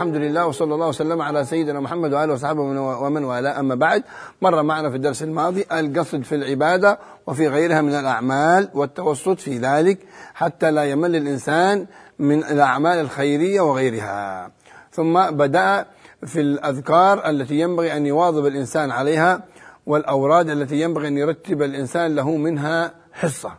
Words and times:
الحمد 0.00 0.16
لله 0.16 0.46
وصلى 0.46 0.74
الله 0.74 0.88
وسلم 0.88 1.22
على 1.22 1.44
سيدنا 1.44 1.80
محمد 1.80 2.12
وآله 2.12 2.32
وصحبه 2.32 2.60
ومن 3.02 3.24
والاه. 3.24 3.60
أما 3.60 3.74
بعد 3.74 4.02
مر 4.42 4.62
معنا 4.62 4.90
في 4.90 4.96
الدرس 4.96 5.22
الماضي 5.22 5.64
القصد 5.72 6.22
في 6.22 6.34
العبادة 6.34 6.98
وفي 7.26 7.48
غيرها 7.48 7.80
من 7.80 7.94
الأعمال 7.94 8.68
والتوسط 8.74 9.40
في 9.40 9.58
ذلك 9.58 9.98
حتى 10.34 10.70
لا 10.70 10.84
يمل 10.84 11.16
الإنسان 11.16 11.86
من 12.18 12.44
الأعمال 12.44 12.98
الخيرية 12.98 13.60
وغيرها. 13.60 14.50
ثم 14.92 15.30
بدأ 15.30 15.86
في 16.26 16.40
الأذكار 16.40 17.30
التي 17.30 17.60
ينبغي 17.60 17.96
أن 17.96 18.06
يواظب 18.06 18.46
الإنسان 18.46 18.90
عليها 18.90 19.42
والأوراد 19.86 20.50
التي 20.50 20.80
ينبغي 20.80 21.08
أن 21.08 21.18
يرتب 21.18 21.62
الإنسان 21.62 22.14
له 22.14 22.36
منها 22.36 22.94
حصة. 23.12 23.52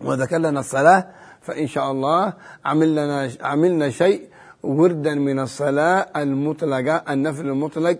وذكر 0.00 0.38
لنا 0.38 0.60
الصلاة 0.60 1.06
فإن 1.42 1.66
شاء 1.66 1.90
الله 1.90 2.32
عملنا 2.64 3.30
عملنا 3.40 3.90
شيء 3.90 4.30
وردا 4.62 5.14
من 5.14 5.40
الصلاة 5.40 6.06
المطلقة 6.16 7.02
النفل 7.10 7.46
المطلق 7.46 7.98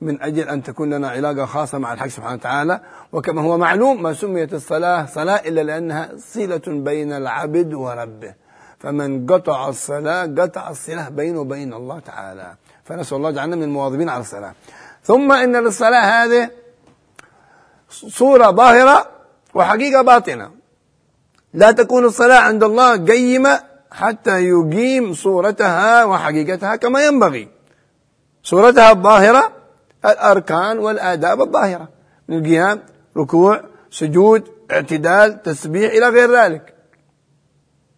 من 0.00 0.22
أجل 0.22 0.48
أن 0.48 0.62
تكون 0.62 0.94
لنا 0.94 1.08
علاقة 1.08 1.44
خاصة 1.44 1.78
مع 1.78 1.92
الحق 1.92 2.06
سبحانه 2.06 2.34
وتعالى. 2.34 2.80
وكما 3.12 3.42
هو 3.42 3.58
معلوم 3.58 4.02
ما 4.02 4.12
سميت 4.12 4.54
الصلاة 4.54 5.06
صلاة 5.06 5.36
إلا 5.36 5.60
لأنها 5.60 6.10
صلة 6.16 6.62
بين 6.66 7.12
العبد 7.12 7.74
وربه. 7.74 8.34
فمن 8.78 9.26
قطع 9.26 9.68
الصلاة 9.68 10.22
قطع 10.38 10.70
الصلة 10.70 11.08
بينه 11.08 11.40
وبين 11.40 11.74
الله 11.74 11.98
تعالى. 11.98 12.54
فنسأل 12.84 13.16
الله 13.16 13.30
جعلنا 13.30 13.56
من 13.56 13.62
المواظبين 13.62 14.08
على 14.08 14.20
الصلاة. 14.20 14.54
ثم 15.02 15.32
إن 15.32 15.56
للصلاة 15.56 16.24
هذه 16.24 16.50
صورة 17.90 18.50
ظاهرة 18.50 19.06
وحقيقة 19.54 20.02
باطنة. 20.02 20.50
لا 21.54 21.70
تكون 21.70 22.04
الصلاة 22.04 22.40
عند 22.40 22.64
الله 22.64 22.96
قيمة 22.96 23.69
حتى 23.90 24.44
يقيم 24.44 25.14
صورتها 25.14 26.04
وحقيقتها 26.04 26.76
كما 26.76 27.04
ينبغي. 27.06 27.48
صورتها 28.42 28.90
الظاهرة 28.90 29.52
الأركان 30.04 30.78
والآداب 30.78 31.40
الظاهرة. 31.40 31.88
من 32.28 32.38
القيام 32.38 32.82
ركوع 33.16 33.60
سجود 33.90 34.48
اعتدال 34.70 35.42
تسبيح 35.42 35.92
إلى 35.92 36.08
غير 36.08 36.36
ذلك. 36.36 36.74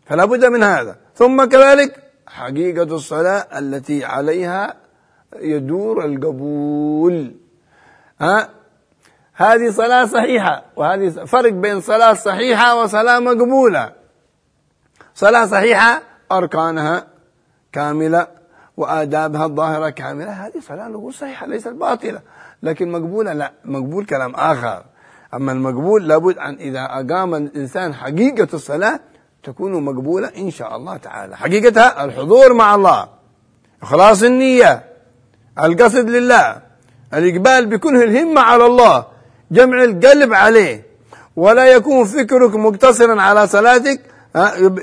فلا 0.06 0.24
بد 0.24 0.44
من 0.44 0.62
هذا. 0.62 0.96
ثم 1.14 1.44
كذلك 1.44 2.02
حقيقة 2.26 2.82
الصلاة 2.82 3.58
التي 3.58 4.04
عليها 4.04 4.74
يدور 5.36 6.04
القبول. 6.04 7.36
ها؟ 8.20 8.48
هذه 9.34 9.70
صلاة 9.70 10.04
صحيحة 10.04 10.64
وهذه 10.76 11.08
فرق 11.08 11.52
بين 11.52 11.80
صلاة 11.80 12.12
صحيحة 12.12 12.82
وصلاة 12.82 13.18
مقبولة. 13.18 14.01
صلاة 15.14 15.46
صحيحة؟ 15.46 16.02
أركانها 16.32 17.06
كاملة 17.72 18.26
وآدابها 18.76 19.44
الظاهرة 19.44 19.90
كاملة. 19.90 20.30
هذه 20.30 20.60
صلاة 20.68 20.88
نقول 20.88 21.14
صحيحة 21.14 21.46
ليست 21.46 21.68
باطلة 21.68 22.20
لكن 22.62 22.92
مقبولة. 22.92 23.32
لا 23.32 23.52
مقبول 23.64 24.06
كلام 24.06 24.34
آخر. 24.34 24.84
أما 25.34 25.52
المقبول 25.52 26.08
لابد 26.08 26.38
أن 26.38 26.54
إذا 26.54 26.80
أقام 26.80 27.34
الإنسان 27.34 27.94
حقيقة 27.94 28.48
الصلاة 28.54 29.00
تكون 29.42 29.82
مقبولة 29.82 30.28
إن 30.36 30.50
شاء 30.50 30.76
الله 30.76 30.96
تعالى. 30.96 31.36
حقيقتها 31.36 32.04
الحضور 32.04 32.52
مع 32.52 32.74
الله 32.74 33.08
إخلاص 33.82 34.22
النية 34.22 34.84
القصد 35.62 36.10
لله 36.10 36.62
الإقبال 37.14 37.66
بكنه 37.66 38.02
الهمة 38.02 38.40
على 38.40 38.66
الله 38.66 39.06
جمع 39.50 39.84
القلب 39.84 40.32
عليه. 40.34 40.86
ولا 41.36 41.64
يكون 41.64 42.04
فكرك 42.04 42.54
مقتصرا 42.54 43.22
على 43.22 43.46
صلاتك 43.46 44.00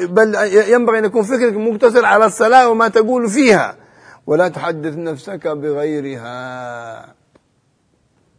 بل 0.10 0.36
ينبغي 0.70 1.00
أن 1.00 1.06
يكون 1.06 1.24
فكرك 1.24 1.54
مقتصر 1.54 2.06
على 2.06 2.26
الصلاة 2.26 2.70
وما 2.70 2.88
تقول 2.88 3.30
فيها. 3.30 3.76
ولا 4.28 4.48
تحدث 4.48 4.98
نفسك 4.98 5.48
بغيرها. 5.48 7.16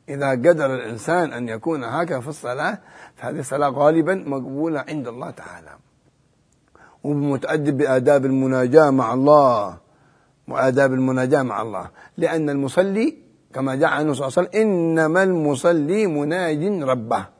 إذا 0.08 0.30
قدر 0.30 0.74
الإنسان 0.74 1.32
أن 1.32 1.48
يكون 1.48 1.84
هكذا 1.84 2.20
في 2.20 2.28
الصلاة 2.28 2.78
فهذه 3.16 3.38
الصلاة 3.38 3.68
غالبا 3.68 4.14
مقبولة 4.14 4.84
عند 4.88 5.08
الله 5.08 5.30
تعالى. 5.30 5.70
ومتأدب 7.04 7.76
بآداب 7.76 8.26
المناجاة 8.26 8.90
مع 8.90 9.14
الله. 9.14 9.78
وآداب 10.48 10.92
المناجاة 10.92 11.42
مع 11.42 11.62
الله. 11.62 11.88
لأن 12.16 12.50
المصلي 12.50 13.16
كما 13.54 13.74
جاء 13.74 13.88
عنه 13.88 14.12
صلى 14.12 14.26
الله 14.26 14.38
عليه 14.38 14.48
وسلم 14.48 14.60
إنما 14.62 15.22
المصلي 15.22 16.06
مناج 16.06 16.82
ربه. 16.82 17.39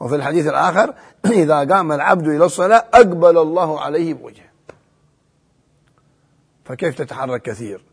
وفي 0.00 0.16
الحديث 0.16 0.46
الآخر 0.46 0.94
إذا 1.42 1.74
قام 1.74 1.92
العبد 1.92 2.28
إلى 2.28 2.44
الصلاة 2.44 2.84
أقبل 2.94 3.38
الله 3.38 3.80
عليه 3.80 4.14
بوجهه. 4.14 4.50
فكيف 6.64 6.98
تتحرك 6.98 7.42
كثير؟ 7.42 7.84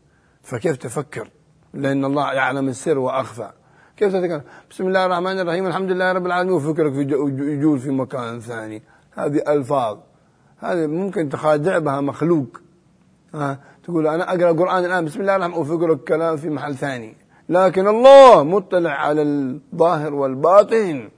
فكيف 0.42 0.76
تفكر؟ 0.76 1.30
لأن 1.74 2.04
الله 2.04 2.32
يعلم 2.32 2.68
السر 2.68 2.98
وأخفى. 2.98 3.50
كيف 3.96 4.12
تتكلم؟ 4.12 4.42
بسم 4.70 4.86
الله 4.86 5.06
الرحمن 5.06 5.40
الرحيم 5.40 5.66
الحمد 5.66 5.90
لله 5.90 6.12
رب 6.12 6.26
العالمين 6.26 6.54
وفكرك 6.54 6.92
يجول 6.94 7.78
في 7.78 7.90
مكان 7.90 8.40
ثاني. 8.40 8.82
هذه 9.12 9.42
ألفاظ. 9.48 9.98
هذه 10.58 10.86
ممكن 10.86 11.28
تخادع 11.28 11.78
بها 11.78 12.00
مخلوق. 12.00 12.60
ها 13.34 13.58
تقول 13.84 14.06
أنا 14.06 14.34
أقرأ 14.34 14.50
القرآن 14.50 14.84
الآن 14.84 15.04
بسم 15.04 15.20
الله 15.20 15.36
الرحمن 15.36 15.54
وفكرك 15.54 16.04
كلام 16.04 16.36
في 16.36 16.50
محل 16.50 16.74
ثاني. 16.74 17.16
لكن 17.48 17.88
الله 17.88 18.42
مطلع 18.42 18.90
على 18.90 19.22
الظاهر 19.22 20.14
والباطن. 20.14 21.08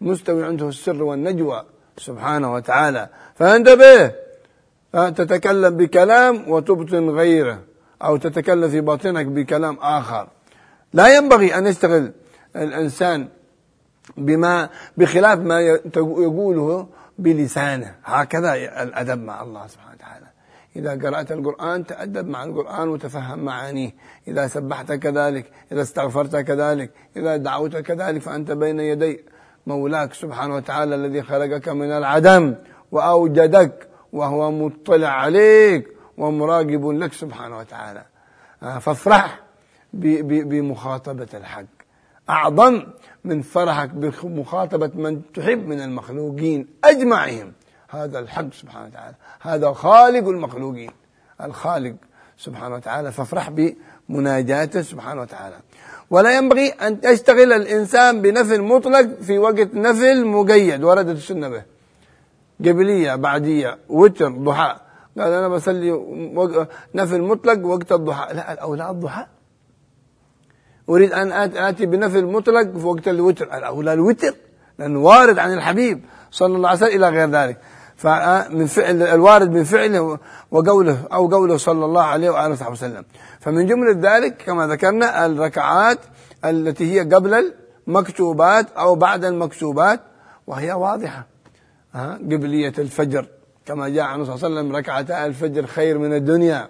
مستوي 0.00 0.44
عنده 0.44 0.68
السر 0.68 1.02
والنجوى 1.02 1.64
سبحانه 1.98 2.54
وتعالى. 2.54 3.08
فانتبه! 3.34 4.12
تتكلم 4.92 5.76
بكلام 5.76 6.50
وتبطن 6.50 7.10
غيره 7.10 7.58
أو 8.02 8.16
تتكلم 8.16 8.68
في 8.68 8.80
باطنك 8.80 9.26
بكلام 9.26 9.78
آخر. 9.80 10.28
لا 10.92 11.16
ينبغي 11.16 11.58
أن 11.58 11.66
يشتغل 11.66 12.12
الإنسان 12.56 13.28
بما 14.16 14.68
بخلاف 14.96 15.38
ما 15.38 15.60
يقوله 15.96 16.88
بلسانه. 17.18 17.94
هكذا 18.04 18.54
الأدب 18.82 19.22
مع 19.22 19.42
الله 19.42 19.66
سبحانه 19.66 19.94
وتعالى. 19.94 20.26
إذا 20.76 21.08
قرأت 21.08 21.32
القرآن 21.32 21.86
تأدب 21.86 22.28
مع 22.28 22.44
القرآن 22.44 22.88
وتفهم 22.88 23.38
معانيه. 23.38 23.94
إذا 24.28 24.46
سبحت 24.46 24.92
كذلك 24.92 25.50
إذا 25.72 25.82
استغفرت 25.82 26.36
كذلك 26.36 26.90
إذا 27.16 27.36
دعوت 27.36 27.76
كذلك 27.76 28.20
فأنت 28.22 28.50
بين 28.52 28.80
يدي 28.80 29.24
مولاك 29.66 30.14
سبحانه 30.14 30.54
وتعالى 30.54 30.94
الذي 30.94 31.22
خلقك 31.22 31.68
من 31.68 31.92
العدم 31.92 32.54
وأوجدك 32.92 33.88
وهو 34.12 34.50
مطلع 34.50 35.08
عليك 35.08 35.88
ومراقب 36.18 36.88
لك 36.88 37.12
سبحانه 37.12 37.58
وتعالى. 37.58 38.04
فافرح 38.80 39.40
بمخاطبة 39.92 41.28
الحق. 41.34 41.64
أعظم 42.30 42.82
من 43.24 43.42
فرحك 43.42 43.90
بمخاطبة 43.90 44.90
من 44.94 45.32
تحب 45.34 45.66
من 45.66 45.80
المخلوقين 45.80 46.66
أجمعهم. 46.84 47.52
هذا 47.88 48.18
الحق 48.18 48.52
سبحانه 48.52 48.86
وتعالى. 48.86 49.14
هذا 49.40 49.72
خالق 49.72 50.28
المخلوقين. 50.28 50.90
الخالق 51.40 51.94
سبحانه 52.38 52.74
وتعالى. 52.74 53.12
فافرح 53.12 53.50
بمناجاته 54.08 54.82
سبحانه 54.82 55.20
وتعالى. 55.20 55.56
ولا 56.10 56.36
ينبغي 56.36 56.68
أن 56.68 56.98
يشتغل 57.04 57.52
الإنسان 57.52 58.22
بنفل 58.22 58.62
مطلق 58.62 59.20
في 59.22 59.38
وقت 59.38 59.74
نفل 59.74 60.26
مقيد 60.26 60.84
وردت 60.84 61.16
السنة 61.16 61.48
به. 61.48 61.62
قبلية 62.60 63.14
بعدية 63.14 63.78
وتر 63.88 64.28
ضحى. 64.28 64.76
قال 65.18 65.32
أنا 65.32 65.48
بصلي 65.48 65.90
نفل 66.94 67.20
مطلق 67.20 67.66
وقت 67.66 67.92
الضحى. 67.92 68.34
لا 68.34 68.52
الأولى 68.52 68.90
الضحى 68.90 69.26
أريد 70.88 71.12
أن 71.12 71.32
آتي 71.56 71.86
بنفل 71.86 72.24
مطلق 72.24 72.78
في 72.78 72.86
وقت 72.86 73.08
الوتر. 73.08 73.56
الأولى 73.58 73.92
الوتر 73.92 74.34
لأنه 74.78 74.98
وارد 74.98 75.38
عن 75.38 75.52
الحبيب 75.52 76.04
صلى 76.30 76.56
الله 76.56 76.68
عليه 76.68 76.78
وسلم 76.78 76.96
إلى 76.96 77.08
غير 77.08 77.30
ذلك. 77.30 77.58
فمن 78.00 78.66
فعل 78.66 79.02
الوارد 79.02 79.50
من 79.50 79.64
فعله 79.64 80.18
وقوله 80.50 81.08
أو 81.12 81.28
قوله 81.28 81.56
صلى 81.56 81.84
الله 81.84 82.02
عليه 82.02 82.30
وآله 82.30 82.52
وصحبه 82.52 82.72
وسلم. 82.72 83.04
فمن 83.40 83.66
جملة 83.66 84.16
ذلك 84.16 84.36
كما 84.36 84.66
ذكرنا 84.66 85.26
الركعات 85.26 85.98
التي 86.44 86.92
هي 86.92 87.00
قبل 87.00 87.52
المكتوبات 87.88 88.66
أو 88.70 88.94
بعد 88.94 89.24
المكتوبات 89.24 90.00
وهي 90.46 90.72
واضحة. 90.72 91.26
قبلية 92.32 92.72
الفجر. 92.78 93.26
كما 93.66 93.88
جاء 93.88 94.04
عنه 94.04 94.24
صلى 94.24 94.34
الله 94.34 94.46
عليه 94.46 94.54
وسلم 94.56 94.76
ركعتا 94.76 95.26
الفجر 95.26 95.66
خير 95.66 95.98
من 95.98 96.14
الدنيا. 96.14 96.68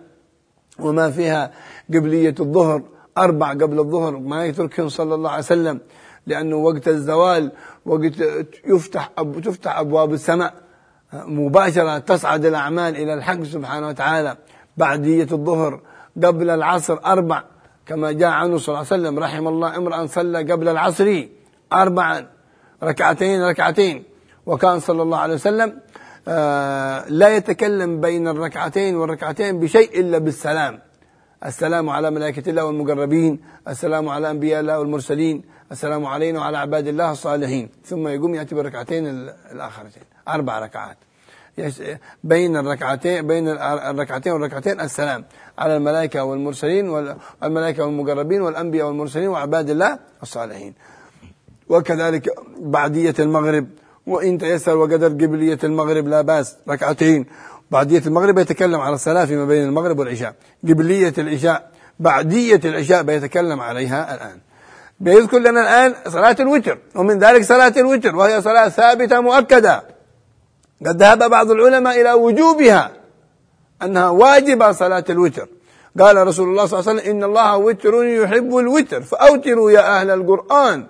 وما 0.79 1.11
فيها 1.11 1.51
قبلية 1.95 2.35
الظهر 2.41 2.83
أربع 3.19 3.51
قبل 3.51 3.79
الظهر 3.79 4.17
ما 4.19 4.45
يتركهم 4.45 4.89
صلى 4.89 5.15
الله 5.15 5.31
عليه 5.31 5.45
وسلم 5.45 5.81
لأنه 6.27 6.57
وقت 6.57 6.89
الزوال 6.89 7.53
وقت 7.87 8.13
يفتح 8.67 9.11
أب 9.19 9.41
تفتح 9.41 9.79
أبواب 9.79 10.13
السماء. 10.13 10.70
مباشرة 11.14 11.98
تصعد 11.98 12.46
الأعمال 12.46 12.96
إلى 12.96 13.14
الحق 13.14 13.44
سبحانه 13.44 13.88
وتعالى 13.88 14.38
بعدية 14.78 15.28
الظهر 15.32 15.82
قبل 16.24 16.50
العصر 16.50 17.00
أربع 17.06 17.44
كما 17.86 18.12
جاء 18.12 18.30
عنه 18.30 18.58
صلى 18.58 18.68
الله 18.68 18.88
عليه 18.92 19.02
وسلم 19.02 19.20
رحم 19.20 19.48
الله 19.48 19.78
امرأ 19.78 20.06
صلى 20.06 20.52
قبل 20.52 20.70
العصر 20.70 21.24
أربعا 21.74 22.28
ركعتين 22.84 23.44
ركعتين 23.44 24.04
وكان 24.46 24.80
صلى 24.80 25.02
الله 25.02 25.18
عليه 25.18 25.34
وسلم 25.34 25.80
آه، 26.28 27.06
لا 27.10 27.36
يتكلم 27.36 28.02
بين 28.02 28.28
الركعتين 28.28 28.96
والركعتين 28.96 29.60
بشيء 29.60 30.00
إلا 30.00 30.18
بالسلام 30.18 30.80
السلام 31.46 31.90
على 31.90 32.12
ملائكة 32.12 32.50
الله 32.50 32.66
والمقربين 32.66 33.40
السلام 33.68 34.10
على 34.10 34.32
أنبياء 34.32 34.62
الله 34.62 34.80
والمرسلين 34.80 35.44
السلام 35.72 36.06
علينا 36.06 36.40
وعلى 36.40 36.58
عباد 36.58 36.88
الله 36.88 37.12
الصالحين 37.12 37.70
ثم 37.86 38.08
يقوم 38.08 38.36
يأتي 38.36 38.56
بالركعتين 38.56 39.08
الآخرتين 39.52 40.04
أربع 40.30 40.60
ركعات 40.60 40.98
بين 42.24 42.58
الركعتين 42.58 43.28
بين 43.28 43.48
الركعتين 43.60 44.34
والركعتين 44.34 44.80
السلام 44.80 45.26
على 45.58 45.78
الملائكة 45.78 46.24
والمرسلين 46.24 46.90
والملائكة 46.90 47.86
والمقربين 47.86 48.42
والأنبياء 48.42 48.88
والمرسلين 48.88 49.28
وعباد 49.28 49.70
الله 49.70 50.00
الصالحين 50.24 50.74
وكذلك 51.70 52.30
بعدية 52.60 53.14
المغرب 53.20 53.68
وإن 54.08 54.38
تيسر 54.38 54.78
وقدر 54.78 55.08
قبلية 55.08 55.60
المغرب 55.64 56.08
لا 56.08 56.22
بأس 56.22 56.56
ركعتين 56.70 57.26
بعدية 57.72 58.02
المغرب 58.06 58.38
يتكلم 58.40 58.80
على 58.80 58.96
الصلاة 58.96 59.26
فيما 59.26 59.46
بين 59.46 59.66
المغرب 59.66 60.00
والعشاء 60.00 60.36
قبلية 60.64 61.14
العشاء 61.18 61.72
بعدية 62.00 62.62
العشاء 62.66 63.04
بيتكلم 63.04 63.62
عليها 63.62 64.16
الآن 64.16 64.40
بيذكر 65.00 65.40
لنا 65.40 65.62
الآن 65.62 66.12
صلاة 66.12 66.36
الوتر 66.40 66.78
ومن 66.96 67.20
ذلك 67.20 67.44
صلاة 67.44 67.74
الوتر 67.78 68.16
وهي 68.16 68.42
صلاة 68.42 68.70
ثابتة 68.70 69.20
مؤكدة 69.20 69.84
قد 70.86 71.04
ذهب 71.04 71.30
بعض 71.30 71.52
العلماء 71.52 72.02
إلى 72.02 72.14
وجوبها 72.14 72.92
أنها 73.82 74.10
واجبة 74.10 74.72
صلاة 74.72 75.06
الوتر 75.10 75.48
قال 76.00 76.28
رسول 76.28 76.50
الله 76.50 76.66
صلى 76.66 76.80
الله 76.80 76.92
عليه 76.92 77.02
وسلم 77.02 77.12
إن 77.16 77.24
الله 77.24 77.58
وتر 77.58 78.04
يحب 78.04 78.58
الوتر 78.58 79.02
فأوتروا 79.02 79.72
يا 79.72 80.00
أهل 80.02 80.10
القرآن 80.10 80.88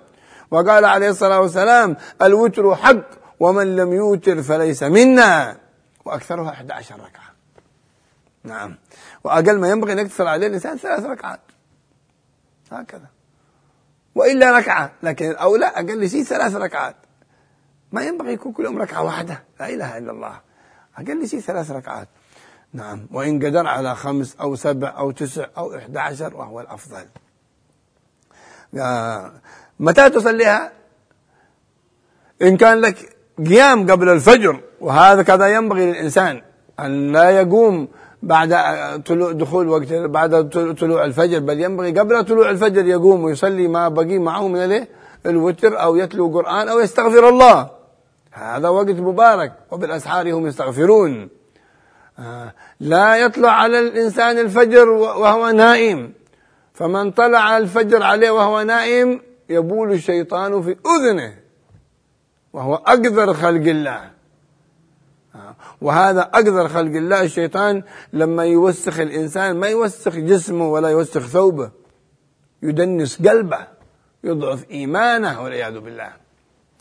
وقال 0.50 0.84
عليه 0.84 1.10
الصلاة 1.10 1.40
والسلام 1.40 1.96
الوتر 2.22 2.74
حق 2.74 3.04
ومن 3.40 3.76
لم 3.76 3.92
يوتر 3.92 4.42
فليس 4.42 4.82
منا 4.82 5.56
وأكثرها 6.04 6.50
11 6.50 6.94
ركعة 6.94 7.26
نعم 8.44 8.76
وأقل 9.24 9.58
ما 9.58 9.70
ينبغي 9.70 9.92
أن 9.92 9.98
يكثر 9.98 10.26
عليه 10.26 10.46
الإنسان 10.46 10.76
ثلاث 10.76 11.04
ركعات 11.04 11.40
هكذا 12.72 13.06
وإلا 14.14 14.58
ركعة 14.58 14.92
لكن 15.02 15.30
الأولى 15.30 15.66
أقل 15.66 16.10
شيء 16.10 16.22
ثلاث 16.22 16.56
ركعات 16.56 16.96
ما 17.91 18.01
ينبغي 18.01 18.33
يكون 18.33 18.51
كل 18.51 18.65
يوم 18.65 18.77
ركعة 18.77 19.03
واحدة. 19.03 19.43
لا 19.59 19.69
إله 19.69 19.97
إلا 19.97 20.11
الله. 20.11 20.39
أقل 20.97 21.27
شيء 21.27 21.39
ثلاث 21.39 21.71
ركعات. 21.71 22.07
نعم. 22.73 23.07
وإن 23.11 23.45
قدر 23.45 23.67
على 23.67 23.95
خمس 23.95 24.35
أو 24.41 24.55
سبع 24.55 24.93
أو 24.97 25.11
تسع 25.11 25.45
أو 25.57 25.75
إحدى 25.75 25.99
عشر 25.99 26.35
وهو 26.35 26.61
الأفضل. 26.61 27.05
متى 29.79 30.09
تصليها؟ 30.09 30.71
إن 32.41 32.57
كان 32.57 32.77
لك 32.77 33.15
قيام 33.37 33.91
قبل 33.91 34.09
الفجر 34.09 34.59
وهذا 34.81 35.21
كذا 35.23 35.47
ينبغي 35.47 35.91
للإنسان 35.91 36.41
أن 36.79 37.11
لا 37.11 37.29
يقوم 37.29 37.87
بعد 38.23 38.49
طلوع 39.03 39.31
دخول 39.31 39.67
وقت 39.67 39.93
بعد 39.93 40.49
طلوع 40.79 41.05
الفجر 41.05 41.39
بل 41.39 41.59
ينبغي 41.59 41.99
قبل 41.99 42.25
طلوع 42.25 42.49
الفجر 42.49 42.85
يقوم 42.85 43.23
ويصلي 43.23 43.67
ما 43.67 43.89
بقي 43.89 44.17
معه 44.17 44.47
من 44.47 44.85
الوتر 45.25 45.81
أو 45.81 45.95
يتلو 45.95 46.27
قرآن 46.27 46.69
أو 46.69 46.79
يستغفر 46.79 47.29
الله. 47.29 47.80
هذا 48.31 48.69
وقت 48.69 48.89
مبارك 48.89 49.53
وبالأسحار 49.71 50.33
هم 50.33 50.47
يستغفرون. 50.47 51.29
آه، 52.19 52.53
لا 52.79 53.15
يطلع 53.15 53.49
على 53.49 53.79
الإنسان 53.79 54.39
الفجر 54.39 54.89
وهو 54.89 55.49
نائم. 55.49 56.13
فمن 56.73 57.11
طلع 57.11 57.57
الفجر 57.57 58.03
عليه 58.03 58.31
وهو 58.31 58.61
نائم 58.61 59.21
يبول 59.49 59.91
الشيطان 59.91 60.61
في 60.61 60.75
أذنه. 60.85 61.35
وهو 62.53 62.75
أقذر 62.75 63.33
خلق 63.33 63.67
الله. 63.67 64.11
آه، 65.35 65.55
وهذا 65.81 66.21
أقذر 66.21 66.67
خلق 66.67 66.95
الله 66.95 67.21
الشيطان 67.21 67.83
لما 68.13 68.45
يوسخ 68.45 68.99
الإنسان 68.99 69.55
ما 69.55 69.67
يوسخ 69.67 70.15
جسمه 70.15 70.71
ولا 70.71 70.89
يوسخ 70.89 71.27
ثوبه. 71.27 71.71
يدنس 72.63 73.27
قلبه 73.27 73.67
يضعف 74.23 74.69
إيمانه 74.71 75.43
والعياذ 75.43 75.79
بالله. 75.79 76.13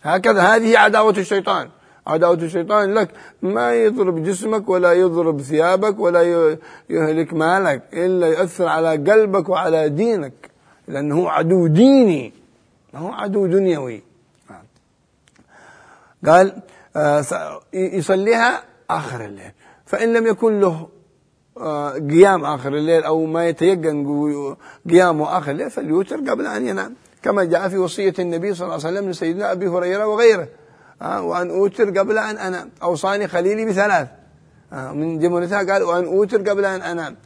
هكذا 0.03 0.41
هذه 0.41 0.77
عداوة 0.77 1.17
الشيطان 1.17 1.69
عداوة 2.07 2.33
الشيطان 2.33 2.93
لك 2.93 3.09
ما 3.41 3.73
يضرب 3.73 4.23
جسمك 4.23 4.69
ولا 4.69 4.93
يضرب 4.93 5.41
ثيابك 5.41 5.99
ولا 5.99 6.21
يهلك 6.89 7.33
مالك 7.33 7.83
إلا 7.93 8.27
يؤثر 8.27 8.67
على 8.67 8.89
قلبك 8.89 9.49
وعلى 9.49 9.89
دينك 9.89 10.33
لأنه 10.87 11.29
عدو 11.29 11.67
ديني 11.67 12.33
ما 12.93 12.99
هو 12.99 13.11
عدو 13.11 13.45
دنيوي 13.45 14.03
قال 16.25 16.61
آه، 16.95 17.25
يصليها 17.73 18.63
آخر 18.89 19.25
الليل 19.25 19.51
فإن 19.85 20.13
لم 20.13 20.27
يكن 20.27 20.59
له 20.59 20.87
آه، 21.57 21.91
قيام 21.91 22.45
آخر 22.45 22.75
الليل 22.75 23.03
أو 23.03 23.25
ما 23.25 23.47
يتيقن 23.47 24.55
قيامه 24.89 25.37
آخر 25.37 25.51
الليل 25.51 25.69
فليوتر 25.69 26.15
قبل 26.15 26.47
أن 26.47 26.67
ينام 26.67 26.95
كما 27.22 27.44
جاء 27.44 27.68
في 27.68 27.78
وصية 27.78 28.14
النبي 28.18 28.54
صلى 28.54 28.64
الله 28.64 28.86
عليه 28.86 28.98
وسلم 28.98 29.10
لسيدنا 29.10 29.52
أبي 29.52 29.68
هريرة 29.68 30.06
وغيره. 30.06 30.48
آه، 31.02 31.22
وأن 31.22 31.50
أوتر 31.50 31.98
قبل 31.98 32.18
أن 32.18 32.36
أنام 32.36 32.70
أوصاني 32.82 33.28
خليلي 33.28 33.64
بثلاث. 33.64 34.08
من 34.72 35.18
جملتها 35.18 35.72
قال 35.72 35.82
وأن 35.82 36.04
أوتر 36.04 36.50
قبل 36.50 36.64
أن 36.64 36.82
أنام 36.82 37.16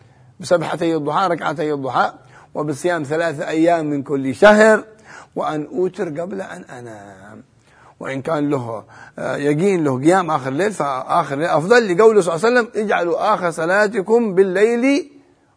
بسبحتي 0.40 0.96
الضحى 0.96 1.28
ركعتي 1.28 1.72
الضحى 1.72 2.12
وبصيام 2.54 3.02
ثلاثة 3.02 3.48
أيام 3.48 3.90
من 3.90 4.02
كل 4.02 4.34
شهر 4.34 4.84
وأن 5.36 5.66
أوتر 5.66 6.20
قبل 6.20 6.40
أن 6.40 6.64
أنام 6.64 7.42
وإن 8.00 8.22
كان 8.22 8.50
له 8.50 8.84
آه، 9.18 9.36
يقين 9.36 9.84
له 9.84 10.00
قيام 10.00 10.30
آخر 10.30 10.48
الليل 10.48 10.72
فآخر 10.72 11.34
الليل 11.34 11.48
أفضل 11.48 11.96
لقوله 11.96 12.20
صلى 12.20 12.34
الله 12.34 12.46
عليه 12.46 12.60
وسلم 12.60 12.84
اجعلوا 12.84 13.34
آخر 13.34 13.50
صلاتكم 13.50 14.34
بالليل 14.34 15.10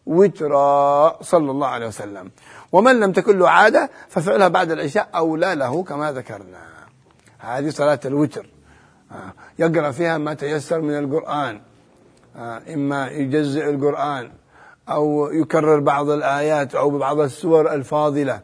وترا 0.06 1.22
صلى 1.22 1.50
الله 1.50 1.66
عليه 1.66 1.86
وسلم. 1.86 2.30
ومن 2.72 3.00
لم 3.00 3.12
تكن 3.12 3.38
له 3.38 3.50
عادة 3.50 3.90
ففعلها 4.08 4.48
بعد 4.48 4.70
العشاء 4.70 5.08
أولى 5.14 5.54
له 5.54 5.82
كما 5.82 6.12
ذكرنا. 6.12 6.58
هذه 7.38 7.70
صلاة 7.70 8.00
الوتر. 8.04 8.46
آه، 9.12 9.32
يقرأ 9.58 9.90
فيها 9.90 10.18
ما 10.18 10.34
تيسر 10.34 10.80
من 10.80 10.98
القرآن. 10.98 11.60
آه، 12.36 12.62
إما 12.74 13.08
يجزئ 13.08 13.70
القرآن 13.70 14.30
أو 14.88 15.30
يكرر 15.32 15.80
بعض 15.80 16.08
الآيات 16.10 16.74
أو 16.74 16.98
بعض 16.98 17.20
السور 17.20 17.74
الفاضلة 17.74 18.40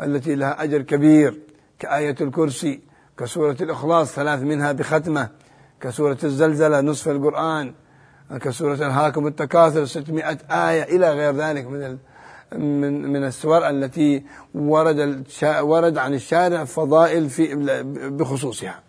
التي 0.00 0.34
لها 0.34 0.62
أجر 0.64 0.82
كبير 0.82 1.40
كآية 1.78 2.16
الكرسي 2.20 2.80
كسورة 3.18 3.56
الإخلاص 3.60 4.12
ثلاث 4.12 4.40
منها 4.42 4.72
بختمة 4.72 5.28
كسورة 5.80 6.18
الزلزلة 6.24 6.80
نصف 6.80 7.08
القرآن 7.08 7.74
كسورة 8.40 8.74
الهاكم 8.74 9.26
التكاثر 9.26 9.84
600 9.84 10.38
آية 10.50 10.82
إلى 10.82 11.10
غير 11.10 11.34
ذلك 11.34 11.66
من 11.66 11.98
من 12.52 13.12
من 13.12 13.24
السور 13.24 13.68
التي 13.68 14.24
ورد 14.54 15.24
ورد 15.42 15.98
عن 15.98 16.14
الشارع 16.14 16.64
فضائل 16.64 17.30
في 17.30 17.54
بخصوصها. 18.10 18.80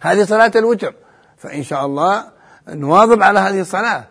هذه 0.00 0.24
صلاة 0.24 0.52
الوتر. 0.56 0.94
فإن 1.36 1.62
شاء 1.62 1.86
الله 1.86 2.24
نواظب 2.68 3.22
على 3.22 3.40
هذه 3.40 3.60
الصلاة. 3.60 4.04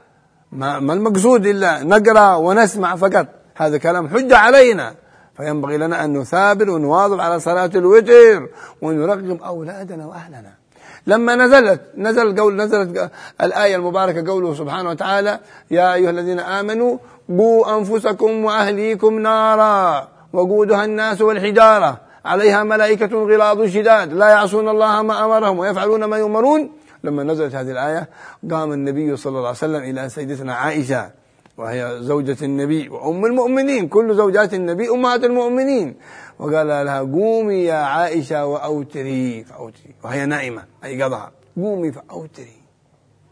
ما, 0.51 0.79
ما 0.79 0.93
المقصود 0.93 1.45
إلا 1.45 1.83
نقرأ 1.83 2.35
ونسمع 2.35 2.95
فقط. 2.95 3.27
هذا 3.55 3.77
كلام 3.77 4.07
حجة 4.07 4.37
علينا. 4.37 4.95
فينبغي 5.37 5.77
لنا 5.77 6.05
أن 6.05 6.17
نثابر 6.17 6.69
ونواظب 6.69 7.19
على 7.19 7.39
صلاة 7.39 7.71
الوتر 7.75 8.49
ونرغم 8.81 9.39
أولادنا 9.43 10.05
وأهلنا. 10.05 10.60
لما 11.06 11.34
نزلت 11.36 11.80
نزل 11.96 12.40
قول 12.40 12.56
نزلت 12.56 13.10
الآية 13.42 13.76
المباركة 13.76 14.30
قوله 14.30 14.54
سبحانه 14.54 14.90
وتعالى 14.90 15.40
يا 15.70 15.94
أيها 15.94 16.10
الذين 16.10 16.40
آمنوا 16.40 16.98
قوا 17.28 17.78
أنفسكم 17.78 18.44
وأهليكم 18.44 19.18
نارا 19.18 20.08
وقودها 20.32 20.84
الناس 20.84 21.20
والحجارة 21.20 22.00
عليها 22.24 22.64
ملائكة 22.64 23.24
غلاظ 23.24 23.64
شداد 23.64 24.12
لا 24.12 24.28
يعصون 24.28 24.68
الله 24.68 25.02
ما 25.02 25.24
أمرهم 25.24 25.58
ويفعلون 25.58 26.04
ما 26.04 26.16
يؤمرون 26.16 26.70
لما 27.04 27.22
نزلت 27.22 27.54
هذه 27.54 27.70
الآية 27.70 28.08
قام 28.50 28.72
النبي 28.72 29.16
صلى 29.16 29.30
الله 29.30 29.48
عليه 29.48 29.58
وسلم 29.58 29.82
إلى 29.82 30.08
سيدتنا 30.08 30.54
عائشة 30.54 31.10
وهي 31.61 31.97
زوجة 32.01 32.45
النبي 32.45 32.89
وأم 32.89 33.25
المؤمنين 33.25 33.87
كل 33.87 34.15
زوجات 34.15 34.53
النبي 34.53 34.89
أمهات 34.89 35.23
المؤمنين. 35.23 35.95
وقال 36.39 36.67
لها 36.67 36.99
قومي 36.99 37.63
يا 37.63 37.73
عائشة 37.73 38.45
وأوتري 38.45 39.43
فأوتري. 39.43 39.95
وهي 40.03 40.25
نائمة 40.25 40.63
أي 40.83 41.03
قضها 41.03 41.31
قومي 41.57 41.91
فأوتري. 41.91 42.57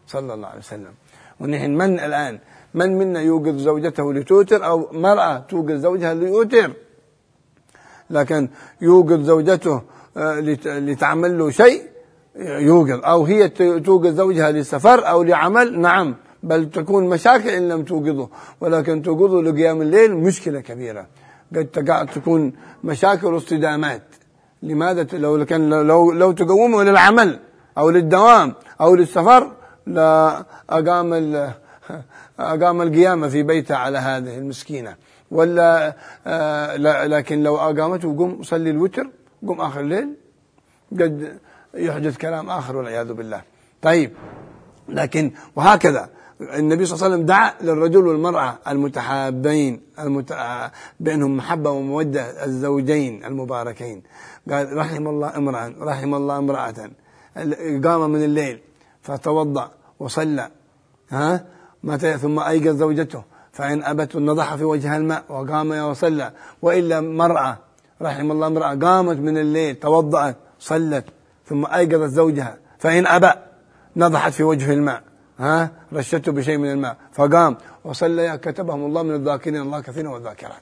صلى 0.07 0.33
الله 0.33 0.47
عليه 0.47 0.59
وسلم. 0.59 0.93
ونحن 1.39 1.71
من 1.71 1.99
الآن؟ 1.99 2.39
من 2.73 2.97
منا 2.97 3.21
يوقظ 3.21 3.57
زوجته 3.57 4.13
لتوتر 4.13 4.65
أو 4.65 4.87
مرأة 4.91 5.37
توقظ 5.49 5.71
زوجها 5.71 6.13
ليوتر؟ 6.13 6.71
لكن 8.09 8.49
يوقظ 8.81 9.21
زوجته 9.21 9.81
آه، 10.17 10.39
لتعمل 10.65 11.39
له 11.39 11.49
شيء 11.49 11.81
يوقظ. 12.35 13.05
أو 13.05 13.25
هي 13.25 13.49
توقظ 13.79 14.07
زوجها 14.07 14.51
لسفر 14.51 15.09
أو 15.09 15.23
لعمل؟ 15.23 15.79
نعم. 15.79 16.15
بل 16.43 16.69
تكون 16.69 17.09
مشاكل 17.09 17.49
إن 17.49 17.69
لم 17.69 17.83
توقظه 17.83 18.29
ولكن 18.61 19.01
توقظه 19.01 19.41
لقيام 19.41 19.81
الليل 19.81 20.15
مشكلة 20.15 20.59
كبيرة. 20.59 21.07
قد 21.55 22.07
تكون 22.15 22.53
مشاكل 22.83 23.27
واصطدامات. 23.27 24.01
لماذا 24.63 25.07
لو 25.13 25.45
كان 25.45 25.69
لو 25.69 26.11
لو 26.11 26.31
تقومه 26.31 26.83
للعمل 26.83 27.39
أو 27.77 27.89
للدوام 27.89 28.53
أو 28.81 28.95
للسفر 28.95 29.51
لا 29.87 30.45
أقام 30.69 31.13
أقام 32.39 32.81
القيامة 32.81 33.27
في 33.27 33.43
بيته 33.43 33.75
على 33.75 33.97
هذه 33.97 34.37
المسكينة. 34.37 34.95
ولا 35.31 35.95
آه 36.27 36.75
لكن 37.05 37.43
لو 37.43 37.57
أقامته 37.57 38.17
قم 38.17 38.43
صلي 38.43 38.69
الوتر 38.69 39.09
قم 39.47 39.61
آخر 39.61 39.79
الليل. 39.79 40.09
قد 40.91 41.37
يحدث 41.73 42.17
كلام 42.17 42.49
آخر 42.49 42.77
والعياذ 42.77 43.13
بالله. 43.13 43.41
طيب 43.81 44.11
لكن 44.89 45.31
وهكذا. 45.55 46.09
النبي 46.41 46.85
صلى 46.85 46.95
الله 46.95 47.05
عليه 47.05 47.15
وسلم 47.15 47.25
دعا 47.25 47.53
للرجل 47.61 48.07
والمرأة 48.07 48.57
المتحابين 48.67 49.81
المت... 49.99 50.33
بينهم 50.99 51.37
محبة 51.37 51.69
ومودة 51.69 52.45
الزوجين 52.45 53.25
المباركين. 53.25 54.03
قال 54.51 54.77
رحم 54.77 55.07
الله 55.07 55.37
امرأة 55.37 55.73
رحم 55.81 56.15
الله 56.15 56.37
امرأة. 56.37 56.89
قام 57.83 58.09
من 58.09 58.23
الليل 58.23 58.59
فتوضأ 59.01 59.71
وصلى 59.99 60.49
ها؟ 61.09 61.45
متى؟ 61.83 62.17
ثم 62.17 62.39
أيقظ 62.39 62.75
زوجته 62.75 63.23
فإن 63.51 63.83
أبت 63.83 64.15
نضح 64.15 64.55
في 64.55 64.63
وجهها 64.63 64.97
الماء 64.97 65.23
وقام 65.29 65.71
وصلى. 65.71 66.31
وإلا 66.61 67.01
مرأة 67.01 67.57
رحم 68.01 68.31
الله 68.31 68.47
امرأة 68.47 68.75
قامت 68.75 69.17
من 69.17 69.37
الليل 69.37 69.75
توضأت 69.75 70.35
صلت 70.59 71.05
ثم 71.45 71.65
أيقظت 71.65 72.09
زوجها 72.09 72.57
فإن 72.77 73.07
أبى 73.07 73.31
نضحت 73.95 74.33
في 74.33 74.43
وجه 74.43 74.73
الماء. 74.73 75.08
ها 75.39 75.69
رشته 75.93 76.31
بشيء 76.31 76.57
من 76.57 76.71
الماء. 76.71 76.97
فقام 77.11 77.57
وصلى 77.83 78.37
كتبهم 78.37 78.85
الله 78.85 79.03
من 79.03 79.15
الذاكرين 79.15 79.61
الله 79.61 79.81
كثيرا 79.81 80.09
والذاكرات 80.09 80.61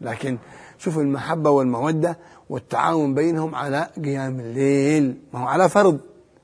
لكن 0.00 0.38
شوفوا 0.78 1.02
المحبة 1.02 1.50
والمودة 1.50 2.18
والتعاون 2.50 3.14
بينهم 3.14 3.54
على 3.54 3.88
قيام 4.04 4.40
الليل. 4.40 5.16
ما 5.32 5.40
هو 5.40 5.46
على 5.46 5.68
فرض 5.68 6.00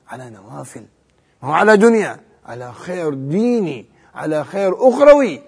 على 0.07 0.29
نوافل. 0.29 0.83
ما 1.43 1.49
هو 1.49 1.53
على 1.53 1.77
دنيا 1.77 2.19
على 2.45 2.73
خير 2.73 3.13
ديني 3.13 3.85
على 4.15 4.43
خير 4.43 4.89
أخروي. 4.89 5.41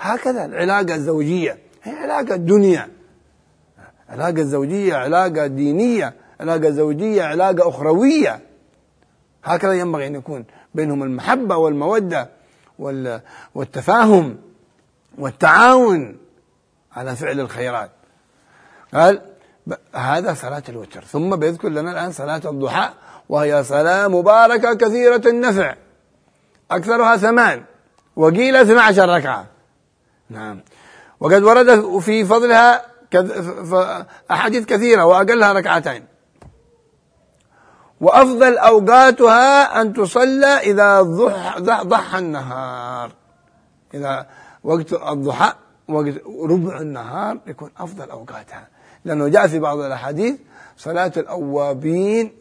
هكذا 0.00 0.44
العلاقة 0.44 0.94
الزوجية. 0.94 1.58
هي 1.82 1.92
علاقة 1.92 2.36
دنيا. 2.36 2.88
علاقة 4.08 4.42
زوجية 4.42 4.94
علاقة 4.94 5.46
دينية 5.46 6.14
علاقة 6.40 6.70
زوجية 6.70 7.22
علاقة 7.22 7.68
أخروية. 7.68 8.40
هكذا 9.44 9.72
ينبغي 9.72 10.06
أن 10.06 10.14
يكون. 10.14 10.44
بينهم 10.74 11.02
المحبة 11.02 11.56
والمودة 11.56 12.30
والتفاهم 13.54 14.38
والتعاون 15.18 16.18
على 16.92 17.16
فعل 17.16 17.40
الخيرات. 17.40 17.90
قال 18.94 19.22
هذا 19.94 20.34
صلاة 20.34 20.62
الوتر. 20.68 21.04
ثم 21.04 21.36
بيذكر 21.36 21.68
لنا 21.68 21.92
الآن 21.92 22.12
صلاة 22.12 22.40
الضحى 22.44 22.90
وهي 23.28 23.64
صلاة 23.64 24.08
مباركة 24.08 24.74
كثيرة 24.74 25.22
النفع. 25.28 25.74
أكثرها 26.70 27.16
ثمان 27.16 27.64
وقيل 28.16 28.56
12 28.56 29.08
ركعة. 29.08 29.46
نعم. 30.30 30.60
وقد 31.20 31.42
ورد 31.42 31.98
في 31.98 32.24
فضلها 32.24 32.82
أحاديث 34.30 34.64
كثيرة 34.64 35.04
وأقلها 35.04 35.52
ركعتين. 35.52 36.04
وأفضل 38.04 38.58
أوقاتها 38.58 39.80
أن 39.80 39.92
تصلى 39.92 40.46
إذا 40.46 41.02
ضحى 41.82 42.18
النهار. 42.18 43.12
إذا 43.94 44.26
وقت 44.64 44.92
الضحى 44.92 45.52
وقت 45.88 46.14
ربع 46.50 46.80
النهار 46.80 47.38
يكون 47.46 47.70
أفضل 47.78 48.10
أوقاتها. 48.10 48.68
لأنه 49.04 49.28
جاء 49.28 49.46
في 49.46 49.58
بعض 49.58 49.78
الأحاديث 49.78 50.36
صلاة 50.76 51.12
الأوابين 51.16 52.32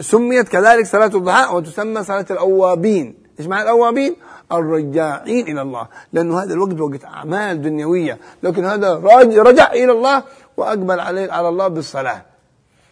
سميت 0.00 0.48
كذلك 0.48 0.86
صلاة 0.86 1.06
الضحى 1.06 1.54
وتسمى 1.54 2.04
صلاة 2.04 2.26
الأوابين. 2.30 3.14
إيش 3.40 3.46
معنى 3.46 3.62
الأوابين؟ 3.62 4.16
الرجاعين 4.52 5.48
إلى 5.48 5.62
الله. 5.62 5.86
لأنه 6.12 6.42
هذا 6.42 6.54
الوقت 6.54 6.80
وقت 6.80 7.04
أعمال 7.04 7.62
دنيوية. 7.62 8.18
لكن 8.42 8.64
هذا 8.64 8.94
رجع 9.42 9.72
إلى 9.72 9.92
الله 9.92 10.22
وأقبل 10.56 11.00
عليه 11.00 11.32
على 11.32 11.48
الله 11.48 11.68
بالصلاة. 11.68 12.22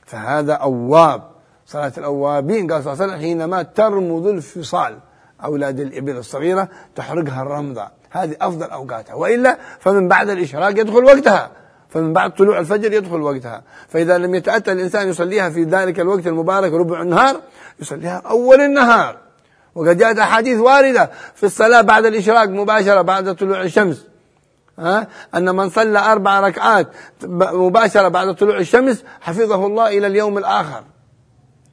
فهذا 0.07 0.53
أواب. 0.53 1.38
صلاة 1.73 1.93
الأوابين. 1.99 2.73
قال 2.73 2.85
صلى 2.85 2.93
الله 2.93 3.03
عليه 3.03 3.13
وسلم 3.13 3.25
حينما 3.25 3.63
ترمض 3.63 4.27
الفصال 4.27 4.99
أولاد 5.45 5.81
الإبل 5.81 6.17
الصغيرة 6.17 6.69
تحرقها 6.97 7.43
الرمضة 7.43 7.89
هذه 8.11 8.37
أفضل 8.41 8.71
أوقاتها. 8.71 9.15
وإلا 9.15 9.59
فمن 9.81 10.09
بعد 10.09 10.31
الإشراق 10.31 10.71
يدخل 10.71 11.05
وقتها. 11.05 11.51
فمن 11.89 12.13
بعد 12.13 12.35
طلوع 12.35 12.59
الفجر 12.59 12.93
يدخل 12.93 13.23
وقتها. 13.23 13.63
فإذا 13.89 14.19
لم 14.19 14.35
يتأتى 14.35 14.73
الإنسان 14.73 15.09
يصليها 15.09 15.51
في 15.51 15.65
ذلك 15.65 16.01
الوقت 16.01 16.27
المبارك 16.27 16.73
ربع 16.73 17.03
النهار 17.03 17.41
يصليها 17.81 18.23
أول 18.27 18.61
النهار. 18.61 19.17
وقد 19.75 19.99
جاءت 19.99 20.19
أحاديث 20.19 20.61
واردة 20.61 21.11
في 21.35 21.47
الصلاة 21.47 21.81
بعد 21.81 22.07
الإشراق 22.07 22.49
مباشرة 22.49 23.03
بعد 23.03 23.35
طلوع 23.35 23.63
الشمس. 23.63 24.07
ها؟ 24.79 25.07
أن 25.35 25.57
من 25.57 25.71
صلى 25.71 25.99
أربع 25.99 26.41
ركعات 26.41 26.87
مباشرة 27.53 28.09
بعد 28.09 28.35
طلوع 28.35 28.59
الشمس 28.59 29.05
حفظه 29.21 29.67
الله 29.67 29.99
إلى 29.99 30.07
اليوم 30.07 30.39
الآخر. 30.39 30.85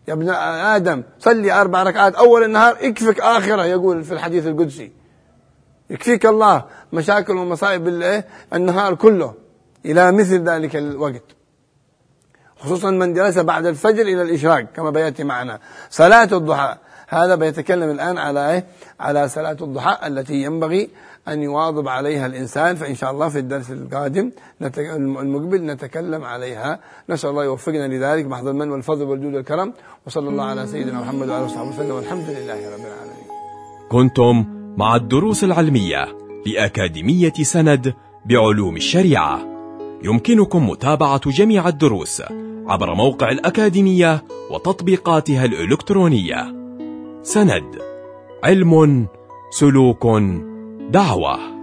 يا 0.08 0.14
ابن 0.14 0.30
آدم 0.30 1.04
صلي 1.20 1.52
أربع 1.52 1.84
ركعات 1.84 2.16
أول 2.16 2.44
النهار 2.44 2.78
يكفك 2.82 3.20
آخرة 3.20 3.66
يقول 3.66 4.04
في 4.04 4.12
الحديث 4.12 4.48
القدسي. 4.48 4.92
يكفيك 5.90 6.26
الله 6.26 6.66
مشاكل 6.94 7.34
ومصائب 7.34 7.88
النهار 8.54 8.96
كله 8.96 9.34
إلى 9.86 10.12
مثل 10.12 10.50
ذلك 10.50 10.76
الوقت. 10.76 11.24
خصوصا 12.58 12.92
من 12.92 13.14
جلس 13.14 13.38
بعد 13.38 13.66
الفجر 13.66 14.02
إلى 14.02 14.22
الإشراق 14.22 14.62
كما 14.76 14.90
بيأتي 14.90 15.24
معنا. 15.24 15.60
صلاة 15.90 16.30
الضحى 16.32 16.78
هذا 17.08 17.36
بيتكلم 17.36 17.92
الآن 17.92 18.18
على 18.18 18.52
إيه؟ 18.52 18.66
على 19.00 19.30
صلاة 19.30 19.58
الضحى 19.62 20.08
التي 20.08 20.34
ينبغي 20.34 20.90
أن 21.28 21.44
يواظب 21.44 21.88
عليها 21.88 22.26
الإنسان 22.26 22.76
فإن 22.76 22.96
شاء 22.96 23.12
الله 23.12 23.30
في 23.30 23.40
الدرس 23.40 23.72
القادم 23.72 24.32
المقبل 25.22 25.66
نتكلم 25.66 26.24
عليها. 26.24 26.80
نسأل 27.10 27.30
الله 27.30 27.44
يوفقنا 27.44 27.88
لذلك 27.88 28.26
محض 28.26 28.48
المن 28.48 28.70
والفضل 28.72 29.04
والجود 29.04 29.34
والكرم 29.34 29.74
وصلى 30.08 30.30
الله 30.30 30.44
على 30.44 30.68
سيدنا 30.68 31.02
محمد 31.02 31.30
وعلى 31.30 31.46
وصحبه 31.46 31.70
وسلم 31.70 31.92
والحمد 31.92 32.30
لله 32.30 32.60
رب 32.74 32.86
العالمين. 32.90 33.26
كنتم 33.92 34.46
مع 34.78 34.96
الدروس 34.96 35.44
العلمية 35.44 36.06
لأكاديمية 36.46 37.34
سند 37.34 37.94
بعلوم 38.26 38.76
الشريعة. 38.76 39.40
يمكنكم 40.04 40.70
متابعة 40.70 41.30
جميع 41.30 41.68
الدروس 41.68 42.24
عبر 42.68 42.94
موقع 42.94 43.32
الأكاديمية 43.32 44.24
وتطبيقاتها 44.52 45.46
الإلكترونية. 45.46 46.56
سند 47.24 47.76
علم 48.44 49.08
سلوك 49.52 50.06
دعوة. 50.96 51.55